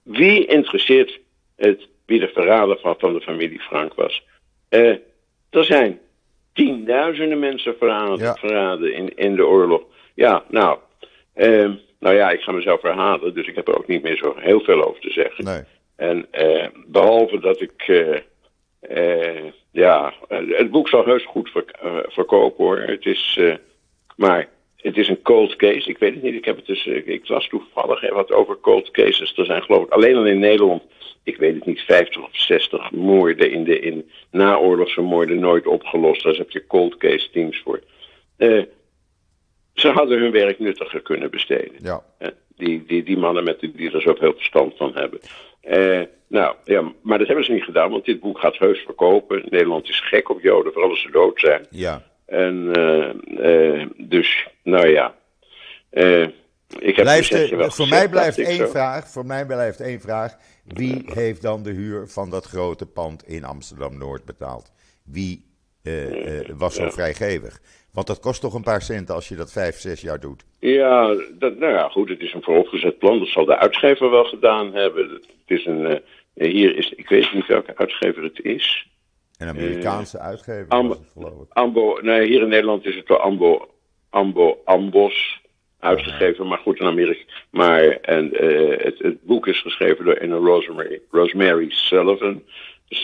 [0.02, 1.20] wie interesseert
[1.56, 4.22] het wie de verrader van, van de familie Frank was?
[4.68, 4.96] Eh,
[5.50, 5.98] er zijn
[6.52, 8.34] tienduizenden mensen verraden, Ja.
[8.34, 9.82] verraden in, in de oorlog.
[10.14, 10.78] Ja, nou,
[11.34, 14.34] eh, nou ja, ik ga mezelf verhalen, dus ik heb er ook niet meer zo
[14.38, 15.44] heel veel over te zeggen.
[15.44, 15.62] Nee.
[15.96, 17.82] En eh, behalve dat ik,
[19.72, 22.78] ja, eh, het boek zal heus goed verk- eh, verkopen hoor.
[22.78, 23.54] Het is, eh,
[24.16, 25.88] maar het is een cold case.
[25.88, 26.34] Ik weet het niet.
[26.34, 29.36] Ik heb het dus, ik las toevallig hè, wat over cold cases.
[29.36, 30.82] Er zijn geloof ik alleen al in Nederland,
[31.22, 36.22] ik weet het niet, 50 of 60 moorden in de in naoorlogse moorden nooit opgelost.
[36.22, 37.82] Daar heb je cold case teams voor.
[39.74, 41.74] Ze hadden hun werk nuttiger kunnen besteden.
[41.82, 42.02] Ja.
[42.64, 45.20] Die, die, die mannen met die, die er zoveel verstand van hebben.
[45.60, 49.42] Eh, nou, ja, maar dat hebben ze niet gedaan, want dit boek gaat heus verkopen.
[49.48, 51.66] Nederland is gek op Joden, vooral als ze dood zijn.
[51.70, 52.02] Ja.
[52.26, 55.14] En eh, eh, dus, nou ja.
[56.78, 59.08] Ik heb Blijft, eh, wel voor mij blijft één vraag.
[59.08, 60.36] Voor mij blijft één vraag.
[60.64, 64.72] Wie heeft dan de huur van dat grote pand in Amsterdam Noord betaald?
[65.04, 65.51] Wie
[65.82, 66.90] eh, eh, was zo Ja.
[66.90, 67.60] vrijgevig?
[67.92, 70.44] Want dat kost toch een paar centen als je dat vijf, zes jaar doet.
[70.58, 73.18] Ja, dat, nou ja, goed, het is een vooropgezet plan.
[73.18, 75.10] Dat zal de uitgever wel gedaan hebben.
[75.10, 78.86] Het is een, eh, hier is, ik weet niet welke uitgever het is.
[79.38, 80.96] Een Amerikaanse uitgever Am-.
[81.48, 83.68] Ambo, nee, hier in Nederland is het door Ambo,
[84.10, 85.40] Ambo Ambos
[85.78, 87.32] uitgegeven, maar goed in Amerika.
[87.50, 88.30] Maar en,
[88.78, 92.42] het, het boek is geschreven door een Rosemary, Rosemary Sullivan.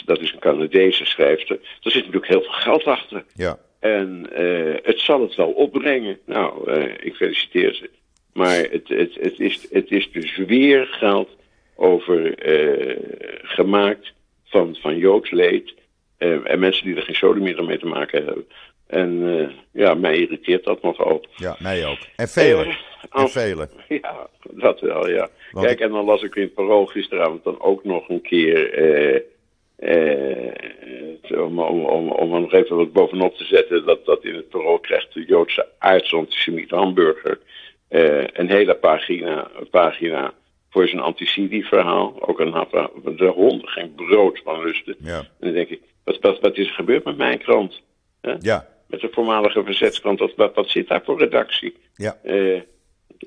[0.05, 1.59] Dat is een Canadese schrijfster.
[1.83, 3.25] Er zit natuurlijk heel veel geld achter.
[3.35, 3.59] Ja.
[3.79, 6.19] En eh, het zal het wel opbrengen.
[6.25, 7.91] Nou, eh, ik feliciteer ze.
[8.33, 11.29] Maar het, het, het, is, het is dus weer geld
[11.77, 12.97] over eh,
[13.43, 14.13] gemaakt
[14.45, 15.75] van, van Joods leed.
[16.19, 18.47] en mensen die er geen sodemieter mee te maken hebben.
[18.87, 21.25] En ja, mij irriteert dat nogal.
[21.37, 21.99] ja, mij ook.
[22.17, 22.77] En velen.
[23.11, 23.71] En velen.
[24.03, 25.29] Ja, dat wel, ja.
[25.53, 28.75] Want Kijk, en dan las ik in het parool gisteravond dan ook nog een keer...
[29.79, 33.85] eh, eh, om, om, om, om er nog even wat bovenop te zetten...
[33.85, 37.39] dat, dat in het parool krijgt de Joodse aardsantisemiet Hamburger...
[38.33, 40.33] een hele pagina, pagina
[40.71, 42.29] voor zijn anticidie-verhaal.
[42.29, 44.97] Ook een hap, de honden geen brood van lusten.
[44.99, 45.19] Ja.
[45.19, 47.83] En dan denk ik, wat, wat, wat is er gebeurd met mijn krant?
[48.41, 48.69] Ja.
[48.87, 51.77] Met de voormalige verzetskrant, wat, wat, wat zit daar voor redactie?
[51.95, 52.19] Ja.
[52.23, 52.61] Eh,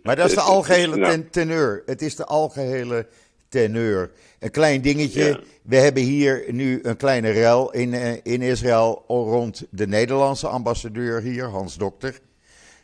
[0.04, 1.12] Maar dat is de algehele nou.
[1.12, 1.84] ten- teneur.
[1.86, 3.08] Het is de algehele
[3.52, 4.12] teneur.
[4.40, 5.24] Een klein dingetje.
[5.26, 5.40] Ja.
[5.64, 11.22] We hebben hier nu een kleine rel in, eh, in Israël rond de Nederlandse ambassadeur
[11.22, 12.20] hier, Hans Dokter.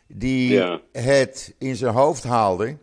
[0.06, 0.80] Die Ja.
[0.92, 2.76] het in zijn hoofd haalde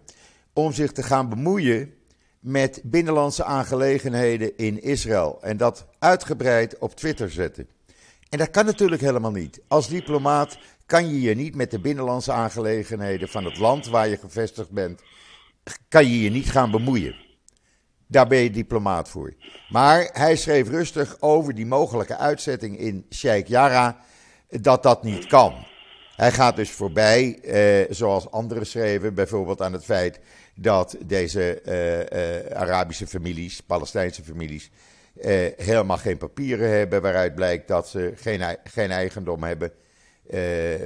[0.53, 1.93] om zich te gaan bemoeien
[2.39, 5.37] met binnenlandse aangelegenheden in Israël.
[5.41, 7.67] En dat uitgebreid op Twitter zetten.
[8.29, 9.61] En dat kan natuurlijk helemaal niet.
[9.67, 14.17] Als diplomaat kan je je niet met de binnenlandse aangelegenheden van het land waar je
[14.17, 15.01] gevestigd bent,
[15.89, 17.15] kan je je niet gaan bemoeien.
[18.07, 19.33] Daar ben je diplomaat voor.
[19.69, 23.93] Maar hij schreef rustig over die mogelijke uitzetting in Sheikh Jarrah,
[24.49, 25.53] dat dat niet kan.
[26.15, 30.19] Hij gaat dus voorbij, eh, zoals anderen schreven, bijvoorbeeld aan het feit
[30.55, 34.71] dat deze eh, eh, Arabische families, Palestijnse families,
[35.21, 39.71] eh, helemaal geen papieren hebben, waaruit blijkt dat ze geen, geen eigendom hebben
[40.29, 40.39] eh,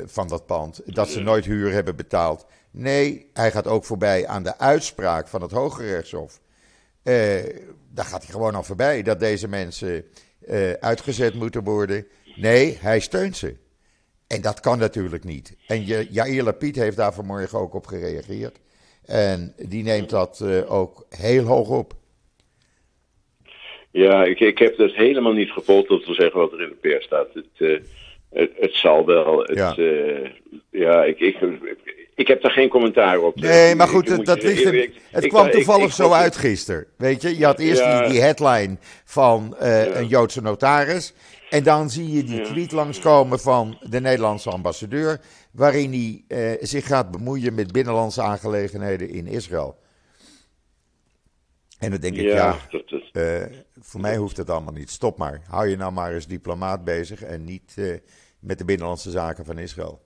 [0.05, 2.45] van dat pand, dat ze nooit huur hebben betaald.
[2.71, 6.39] Nee, hij gaat ook voorbij aan de uitspraak van het Hoge Rechtshof.
[7.03, 7.43] Eh,
[7.93, 10.05] daar gaat hij gewoon al voorbij dat deze mensen
[10.45, 12.07] eh, uitgezet moeten worden.
[12.35, 13.55] Nee, hij steunt ze.
[14.27, 15.57] En dat kan natuurlijk niet.
[15.67, 18.59] En Jair Lapid heeft daar vanmorgen ook op gereageerd.
[19.05, 21.93] En die neemt dat eh, ook heel hoog op.
[23.91, 26.75] Ja, ik, ik heb dat helemaal niet gevolgd, dat wil zeggen wat er in de
[26.75, 27.27] pers staat.
[27.33, 27.81] Het,
[28.29, 29.39] het, het zal wel.
[29.39, 29.73] Het, Ja.
[29.77, 30.31] ja,
[30.71, 33.35] ja ik, ik, ik heb daar geen commentaar op.
[33.35, 35.85] Nee, maar Ik- goed, ik dat ligt er- ik- ik- het ik- kwam ik- toevallig
[35.87, 36.85] ik- zo ik- uit gisteren.
[36.97, 38.01] Weet je, je had eerst Ja.
[38.01, 41.13] die, die headline van eh, een Joodse notaris.
[41.49, 45.19] En dan zie je die tweet langskomen van de Nederlandse ambassadeur.
[45.51, 49.77] Waarin hij eh, zich gaat bemoeien met binnenlandse aangelegenheden in Israël.
[51.79, 53.43] En dan denk ik, ja, Ja, dat, dat, eh,
[53.79, 54.89] voor mij hoeft het allemaal niet.
[54.89, 55.41] Stop maar.
[55.47, 57.75] Hou je nou maar als diplomaat bezig en niet
[58.39, 60.01] met de binnenlandse zaken van Israël.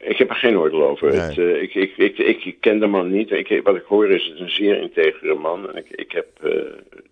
[0.00, 1.08] Ik heb er geen oordeel over.
[1.10, 1.20] Nee.
[1.20, 3.30] Het, eh, ik, ik, ik, ik, ken de man niet.
[3.30, 5.70] Ik, wat ik hoor is het een zeer integere man.
[5.70, 6.50] En ik, ik heb eh,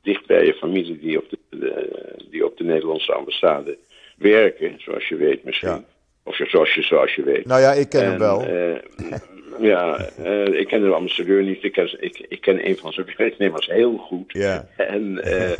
[0.02, 3.78] dichtbij je familie die op de, de- die op de Nederlandse ambassade
[4.16, 5.68] werken, zoals je weet misschien.
[5.68, 5.84] Ja.
[6.24, 7.44] Of zoals je, zoals je weet.
[7.46, 8.42] Nou ja, ik ken hem wel.
[8.42, 8.74] eh,
[9.60, 11.64] ja, eh, ik ken de ambassadeur niet.
[11.64, 14.32] Ik ken, ik, ik ken een van zijn werknemers heel goed.
[14.32, 14.68] Ja.
[14.76, 15.58] En, eh,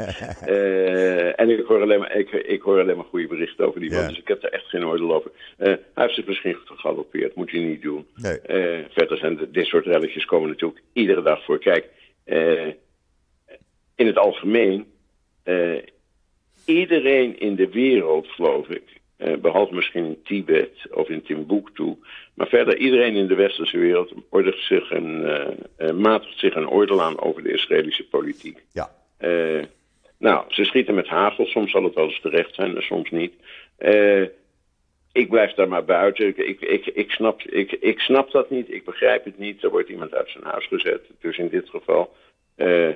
[0.49, 3.91] eh, en ik, hoor alleen maar, ik, ik hoor alleen maar goede berichten over die
[3.91, 4.01] man.
[4.03, 4.09] Ja.
[4.09, 5.31] Dus ik heb daar echt geen oordeel over.
[5.57, 7.35] Hij heeft zich misschien gegalopeerd.
[7.35, 8.07] Moet je niet doen.
[8.15, 8.39] Nee.
[8.91, 11.59] Verder zijn de- dit soort relletjes komen natuurlijk iedere dag voor.
[11.59, 11.89] Kijk,
[13.95, 14.87] in het algemeen,
[16.65, 18.83] iedereen in de wereld, geloof ik,
[19.41, 21.97] behalve misschien in Tibet of in Timbuktu,
[22.35, 26.69] maar verder iedereen in de westerse wereld ordigt zich een, eh, eh, matigt zich een
[26.69, 28.65] oordeel aan over de Israëlische politiek.
[28.73, 28.91] Ja.
[29.19, 29.63] Eh,
[30.19, 31.47] nou, ze schieten met hagel.
[31.47, 33.33] Soms zal het wel eens terecht zijn en soms niet.
[33.77, 34.23] Eh,
[35.13, 36.27] ik blijf daar maar buiten.
[36.27, 38.71] Ik, ik, ik, ik, snap, ik, ik snap dat niet.
[38.73, 39.63] Ik begrijp het niet.
[39.63, 41.01] Er wordt iemand uit zijn huis gezet.
[41.21, 42.15] Dus in dit geval.
[42.57, 42.91] eh,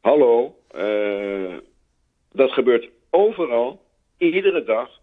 [0.00, 0.56] hallo.
[0.70, 1.56] eh,
[2.32, 3.82] dat gebeurt overal.
[4.18, 4.99] Iedere dag.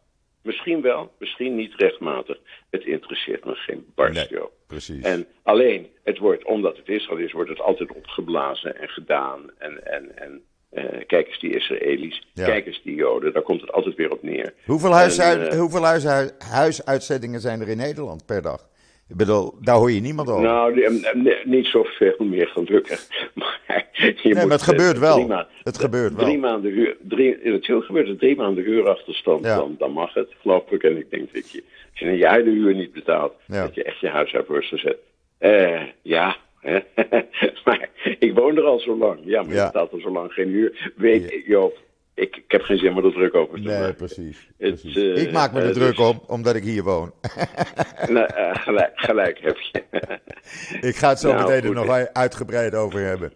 [0.47, 2.37] Misschien wel, misschien niet rechtmatig.
[2.69, 5.03] Het interesseert me geen barst, Nee, precies.
[5.03, 9.39] En alleen, het wordt, omdat het Israël is, wordt het altijd opgeblazen en gedaan.
[9.57, 12.45] En, en, en eh, kijk eens die Israëli's, Ja.
[12.45, 14.53] kijk eens die Joden, daar komt het altijd weer op neer.
[14.65, 18.69] Hoeveel, En, eh, hoeveel huisui- huisuitzendingen zijn er in Nederland per dag?
[19.09, 20.43] Ik bedoel, daar hoor je niemand over.
[20.43, 23.07] Nou, eh, niet zoveel meer gelukkig.
[23.33, 23.59] Maar
[23.93, 25.13] je nee, maar het eh, gebeurt wel.
[25.15, 26.25] drie ma- Het gebeurt wel.
[26.25, 29.55] Drie maanden huur, drie, natuurlijk gebeurt het drie maanden huurachterstand, Ja.
[29.55, 30.83] dan, dan mag het, geloof ik.
[30.83, 33.61] En ik denk dat je, als je een jaar de huur niet betaalt, Ja.
[33.65, 34.97] dat je echt je huis uit wordt gezet.
[35.37, 36.35] Eh, ja,
[37.65, 37.89] maar
[38.19, 39.19] ik woon er al zo lang.
[39.23, 39.59] Ja, maar Ja.
[39.61, 40.91] je betaalt al zo lang geen huur.
[40.95, 41.41] Weet.
[41.45, 41.77] Joop,
[42.17, 43.95] ik, ik heb geen zin om er druk over te Nee, maken.
[43.95, 44.47] precies.
[44.57, 44.95] Het, precies.
[44.95, 47.11] eh, ik maak me er eh, druk dus- om, omdat ik hier woon.
[48.07, 49.83] Nou, eh, gelijk, gelijk heb je.
[50.81, 53.33] ik ga het zo Nou, meteen er nog uitgebreid over hebben.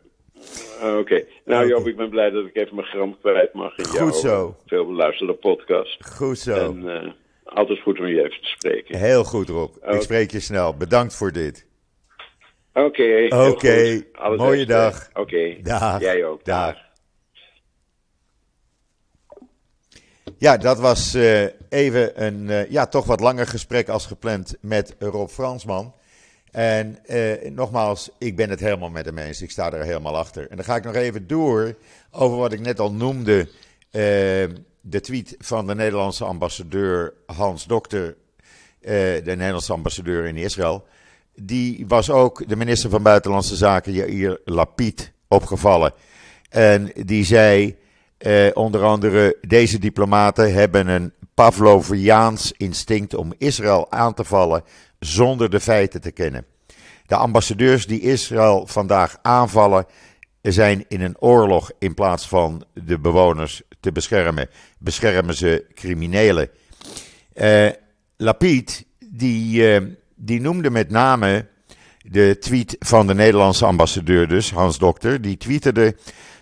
[1.00, 1.24] Oké.
[1.46, 1.68] Nou.
[1.68, 4.56] Joop, ik ben blij dat ik even mijn gram kwijt mag in Goed zo.
[4.66, 6.06] veel beluisterde podcast.
[6.16, 6.54] Goed zo.
[6.54, 8.98] En altijd goed om je even te spreken.
[9.00, 9.76] Heel goed, Rob.
[9.82, 10.76] Ik spreek je snel.
[10.78, 11.68] Bedankt voor dit.
[12.74, 13.28] Oké.
[13.50, 14.02] Oké.
[14.36, 15.10] Mooie dag.
[15.14, 15.56] Oké.
[15.62, 16.00] Dag.
[16.00, 16.46] Jij ook.
[16.46, 16.76] Dag.
[20.42, 24.96] Ja, dat was eh, even een eh, ja, toch wat langer gesprek als gepland met
[25.00, 25.94] Rob Fransman.
[26.52, 29.42] En eh, nogmaals, ik ben het helemaal met hem eens.
[29.42, 30.50] Ik sta er helemaal achter.
[30.50, 31.76] En dan ga ik nog even door
[32.12, 33.50] over wat ik net al noemde.
[34.82, 38.16] de tweet van de Nederlandse ambassadeur Hans Dokter,
[38.80, 40.86] de Nederlandse ambassadeur in Israël.
[41.36, 45.94] die was ook de minister van Buitenlandse Zaken, Jair Lapid, opgevallen.
[46.50, 47.80] En die zei
[48.22, 54.64] eh, onder andere: deze diplomaten hebben een Pavloviaans instinct om Israël aan te vallen
[55.00, 56.46] zonder de feiten te kennen.
[57.06, 59.86] De ambassadeurs die Israël vandaag aanvallen,
[60.42, 64.50] zijn in een oorlog in plaats van de bewoners te beschermen.
[64.80, 66.50] Beschermen ze criminelen.
[67.36, 67.70] Uh,
[68.18, 71.48] Lapid, die, uh, die noemde met name
[72.02, 75.22] de tweet van de Nederlandse ambassadeur, dus Hans Dokter.
[75.22, 75.96] Die twitterde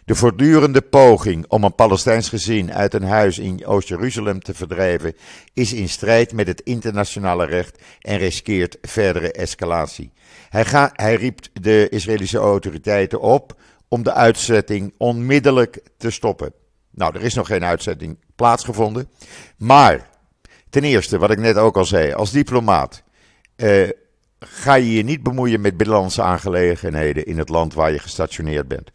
[0.10, 5.14] de voortdurende poging om een Palestijns gezin uit een huis in Oost-Jeruzalem te verdrijven
[5.54, 10.12] is in strijd met het internationale recht en riskeert verdere escalatie.
[10.50, 16.54] Hij, ga, hij riep de Israëlische autoriteiten op om de uitzetting onmiddellijk te stoppen.
[16.92, 19.10] Nou, er is nog geen uitzetting plaatsgevonden.
[19.58, 20.10] Maar,
[20.70, 23.04] ten eerste, wat ik net ook al zei, als diplomaat
[23.56, 23.90] eh,
[24.40, 28.92] ga je je niet bemoeien met binnenlandse aangelegenheden in het land waar je gestationeerd bent.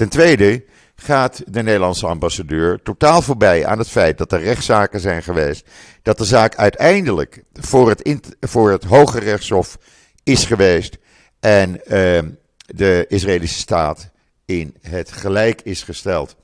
[0.00, 5.22] Ten tweede gaat de Nederlandse ambassadeur totaal voorbij aan het feit dat er rechtszaken zijn
[5.22, 5.68] geweest.
[6.02, 9.78] Dat de zaak uiteindelijk voor het, voor het Hoge Rechtshof
[10.22, 10.98] is geweest.
[11.40, 12.18] En uh,
[12.66, 14.10] de Israëlische staat
[14.44, 16.36] in het gelijk is gesteld.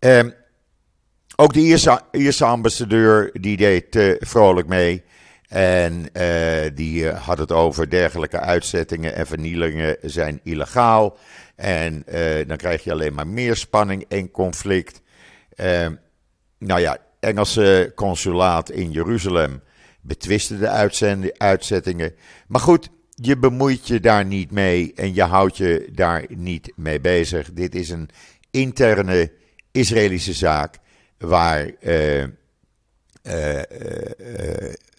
[0.00, 0.20] Uh,
[1.36, 1.60] ook de
[2.12, 5.02] Ierse, ambassadeur die deed uh, vrolijk mee.
[5.48, 11.18] En uh, die had het over dergelijke uitzettingen en vernielingen zijn illegaal.
[11.62, 15.00] En uh, dan krijg je alleen maar meer spanning en conflict.
[15.56, 15.86] Uh,
[16.58, 19.62] nou ja, Engelse consulaat in Jeruzalem
[20.00, 20.68] betwiste de
[21.38, 22.14] uitzettingen.
[22.46, 27.00] Maar goed, je bemoeit je daar niet mee en je houdt je daar niet mee
[27.00, 27.52] bezig.
[27.52, 28.08] Dit is een
[28.50, 29.32] interne
[29.70, 30.78] Israëlische zaak
[31.18, 32.24] waar uh,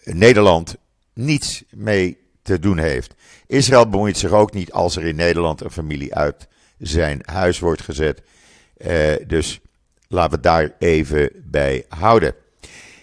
[0.04, 0.76] Nederland
[1.14, 3.14] niets mee te doen heeft.
[3.46, 6.48] Israël bemoeit zich ook niet als er in Nederland een familie uit
[6.86, 8.22] zijn huis wordt gezet.
[8.86, 9.60] Uh, dus
[10.08, 12.34] laten we daar even bij houden.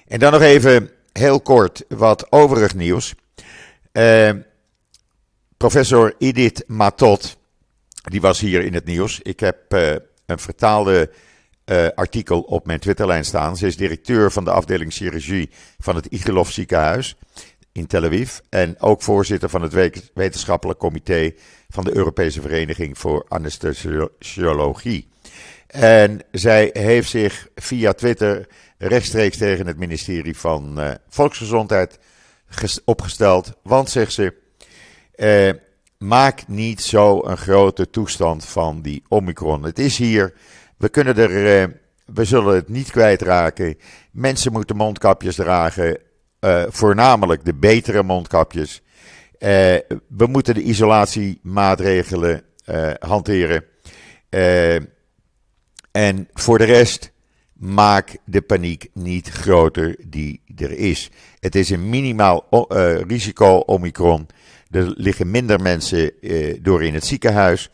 [0.07, 3.13] En dan nog even heel kort wat overig nieuws.
[3.93, 4.31] Uh,
[5.57, 7.37] professor Edith Matot,
[7.91, 9.19] die was hier in het nieuws.
[9.19, 9.89] Ik heb uh,
[10.25, 11.09] een vertaalde
[11.95, 13.57] artikel op mijn Twitterlijn staan.
[13.57, 17.15] Ze is directeur van de afdeling chirurgie van het Igelov ziekenhuis
[17.71, 18.37] in Tel Aviv.
[18.49, 19.73] En ook voorzitter van het
[20.13, 21.33] wetenschappelijk comité
[21.71, 25.07] van de Europese Vereniging voor Anesthesiologie.
[25.67, 31.99] En zij heeft zich via Twitter rechtstreeks tegen het ministerie van uh, Volksgezondheid
[32.85, 33.53] opgesteld.
[33.63, 34.33] Want, zegt ze,
[35.15, 35.61] uh,
[35.97, 39.63] maak niet zo een grote toestand van die Omicron.
[39.63, 40.33] Het is hier,
[40.77, 43.77] we kunnen er, uh, we zullen het niet kwijtraken.
[44.11, 45.97] Mensen moeten mondkapjes dragen.
[46.67, 48.81] Voornamelijk de betere mondkapjes.
[49.41, 49.49] Uh,
[50.07, 53.63] we moeten de isolatiemaatregelen uh, hanteren.
[55.91, 57.11] en voor de rest,
[57.53, 61.09] maak de paniek niet groter die er is.
[61.39, 62.45] Het is een minimaal
[63.07, 64.27] risico Omicron.
[64.69, 66.11] Er liggen minder mensen
[66.61, 67.69] door in het ziekenhuis.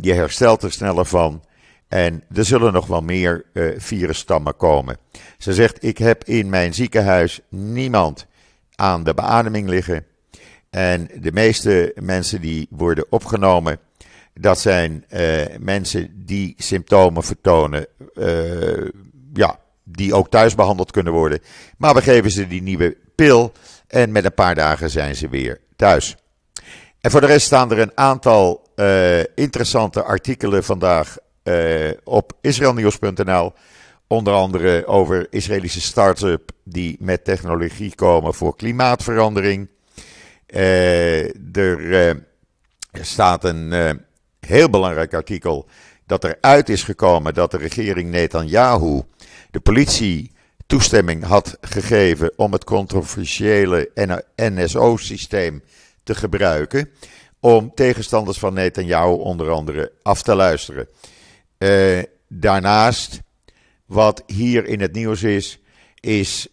[0.00, 1.44] je herstelt er sneller van.
[1.88, 3.44] En er zullen nog wel meer
[3.76, 4.96] virusstammen komen.
[5.38, 8.26] Ze zegt: Ik heb in mijn ziekenhuis niemand
[8.74, 10.06] aan de beademing liggen.
[10.72, 13.78] En de meeste mensen die worden opgenomen,
[14.34, 17.86] dat zijn uh, mensen die symptomen vertonen.
[18.14, 18.88] Uh,
[19.32, 21.40] ja, die ook thuis behandeld kunnen worden.
[21.78, 23.52] Maar we geven ze die nieuwe pil.
[23.86, 26.16] En met een paar dagen zijn ze weer thuis.
[27.00, 28.60] En voor de rest staan er een aantal
[29.34, 31.16] interessante artikelen vandaag
[32.04, 33.52] op israelnieuws.nl.
[34.06, 39.68] Onder andere over Israëlische start-up die met technologie komen voor klimaatverandering.
[40.54, 42.14] Uh, er uh,
[42.92, 44.00] staat een
[44.40, 45.68] heel belangrijk artikel
[46.06, 49.02] dat er uit is gekomen dat de regering Netanyahu
[49.50, 50.32] de politie
[50.66, 53.90] toestemming had gegeven om het controversiële
[54.36, 55.62] NSO-systeem
[56.02, 56.90] te gebruiken
[57.40, 60.88] om tegenstanders van Netanyahu onder andere af te luisteren.
[62.28, 63.20] Daarnaast,
[63.86, 65.58] wat hier in het nieuws is,
[66.00, 66.48] is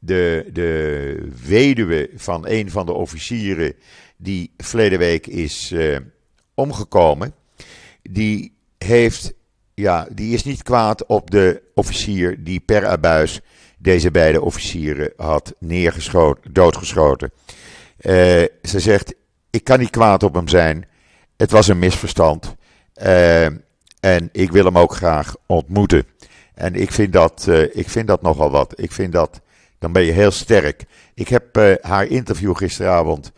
[0.00, 3.74] de, de weduwe van een van de officieren
[4.16, 5.96] die verleden week is uh,
[6.54, 7.34] omgekomen.
[8.02, 9.32] Die heeft,
[9.74, 13.40] ja, die is niet kwaad op de officier die per abuis
[13.78, 17.32] deze beide officieren had neergeschoten, doodgeschoten.
[18.02, 19.14] ze zegt,
[19.50, 20.86] ik kan niet kwaad op hem zijn.
[21.36, 22.54] Het was een misverstand.
[23.02, 23.44] Uh,
[24.00, 26.04] en ik wil hem ook graag ontmoeten.
[26.54, 28.80] En ik vind dat, ik vind dat nogal wat.
[28.80, 29.40] Ik vind dat
[29.80, 30.84] dan ben je heel sterk.
[31.14, 33.32] Ik heb uh, haar interview gisteravond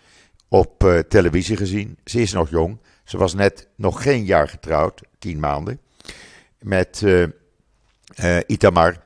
[0.48, 1.98] op uh, televisie gezien.
[2.04, 2.78] Ze is nog jong.
[3.04, 5.80] Ze was net nog geen jaar getrouwd, tien maanden,
[6.58, 7.26] met uh,
[8.46, 8.96] Itamar.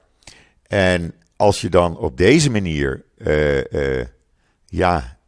[0.67, 3.05] En als je dan op deze manier
[4.67, 5.19] ja,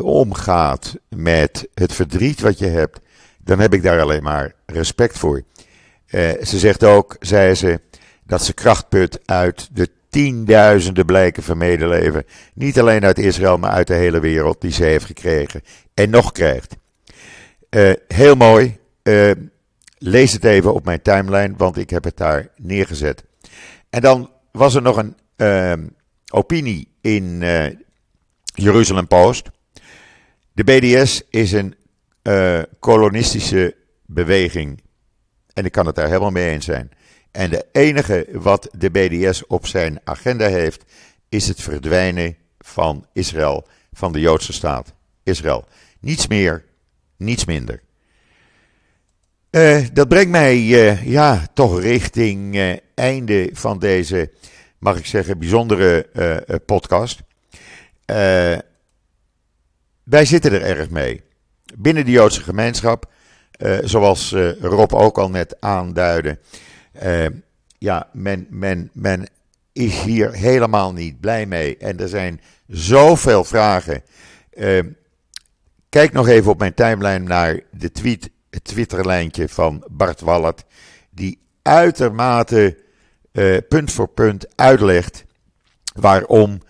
[0.00, 3.00] omgaat met het verdriet wat je hebt,
[3.38, 5.42] dan heb ik daar alleen maar respect voor.
[6.42, 7.80] ze zegt ook, zei ze,
[8.24, 12.24] dat ze kracht put uit de tienduizenden blijken van medeleven.
[12.54, 15.62] Niet alleen uit Israël, maar uit de hele wereld die ze heeft gekregen
[15.94, 16.76] en nog krijgt.
[17.70, 18.78] Uh, heel mooi.
[19.02, 19.30] Uh,
[19.98, 23.24] lees het even op mijn timeline, want ik heb het daar neergezet.
[23.90, 25.86] En dan was er nog een uh,
[26.32, 27.42] opinie in
[28.44, 29.50] Jeruzalem Post.
[30.52, 31.74] De BDS is een
[32.78, 33.74] kolonistische
[34.06, 34.82] beweging.
[35.52, 36.90] En ik kan het daar helemaal mee eens zijn.
[37.30, 40.84] En de enige wat de BDS op zijn agenda heeft,
[41.28, 45.64] is het verdwijnen van Israël, van de Joodse staat Israël.
[46.00, 46.64] Niets meer,
[47.16, 47.82] niets minder.
[49.50, 54.30] Uh, dat brengt mij uh, ja, toch richting uh, einde van deze,
[54.78, 56.06] mag ik zeggen, bijzondere
[56.66, 57.20] podcast.
[60.02, 61.22] wij zitten er erg mee.
[61.78, 63.12] Binnen de Joodse gemeenschap,
[63.84, 66.38] zoals Rob ook al net aanduidde,
[67.04, 67.26] uh,
[67.78, 69.26] ja, men, men, men
[69.72, 71.76] is hier helemaal niet blij mee.
[71.76, 74.02] En er zijn zoveel vragen.
[74.54, 74.84] Uh,
[75.88, 80.64] kijk nog even op mijn timeline naar de tweet, het Twitterlijntje van Bart Wallert.
[81.10, 82.78] Die uitermate
[83.32, 85.24] uh, punt voor punt uitlegt
[85.94, 86.60] waarom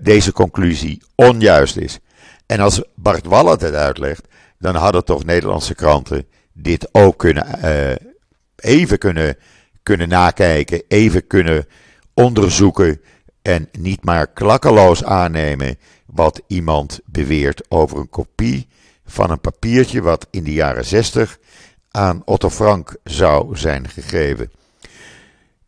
[0.00, 1.98] deze conclusie onjuist is.
[2.46, 4.26] En als Bart Wallert het uitlegt,
[4.58, 7.46] dan hadden toch Nederlandse kranten dit ook kunnen
[8.60, 9.36] even kunnen,
[9.82, 11.66] kunnen nakijken, even kunnen
[12.14, 13.00] onderzoeken
[13.42, 18.68] en niet maar klakkeloos aannemen wat iemand beweert over een kopie
[19.04, 21.38] van een papiertje wat in de jaren 60
[21.90, 24.50] aan Otto Frank zou zijn gegeven.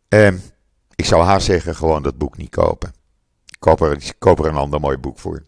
[0.07, 0.33] Eh,
[0.95, 2.93] ik zou haar zeggen gewoon dat boek niet kopen.
[3.59, 5.43] Koop er, koop er een ander mooi boek voor.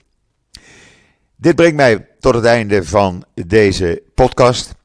[1.35, 4.75] Dit brengt mij tot het einde van deze podcast.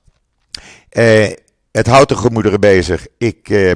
[0.88, 1.32] Eh,
[1.78, 3.06] het houdt de gemoederen bezig.
[3.18, 3.72] Ik eh,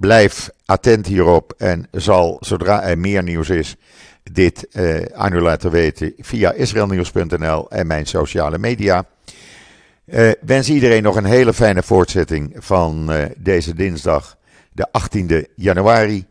[0.00, 3.76] blijf attent hierop en zal, zodra er meer nieuws is,
[4.22, 9.06] dit eh, aan u laten weten via israelnieuws.nl en mijn sociale media.
[10.06, 14.36] Uh, wens iedereen nog een hele fijne voortzetting van uh, deze dinsdag,
[14.72, 16.26] de 18e januari.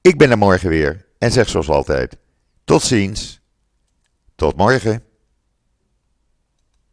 [0.00, 2.16] Ik ben er morgen weer en zeg zoals altijd:
[2.64, 3.40] tot ziens,
[4.36, 5.02] tot morgen.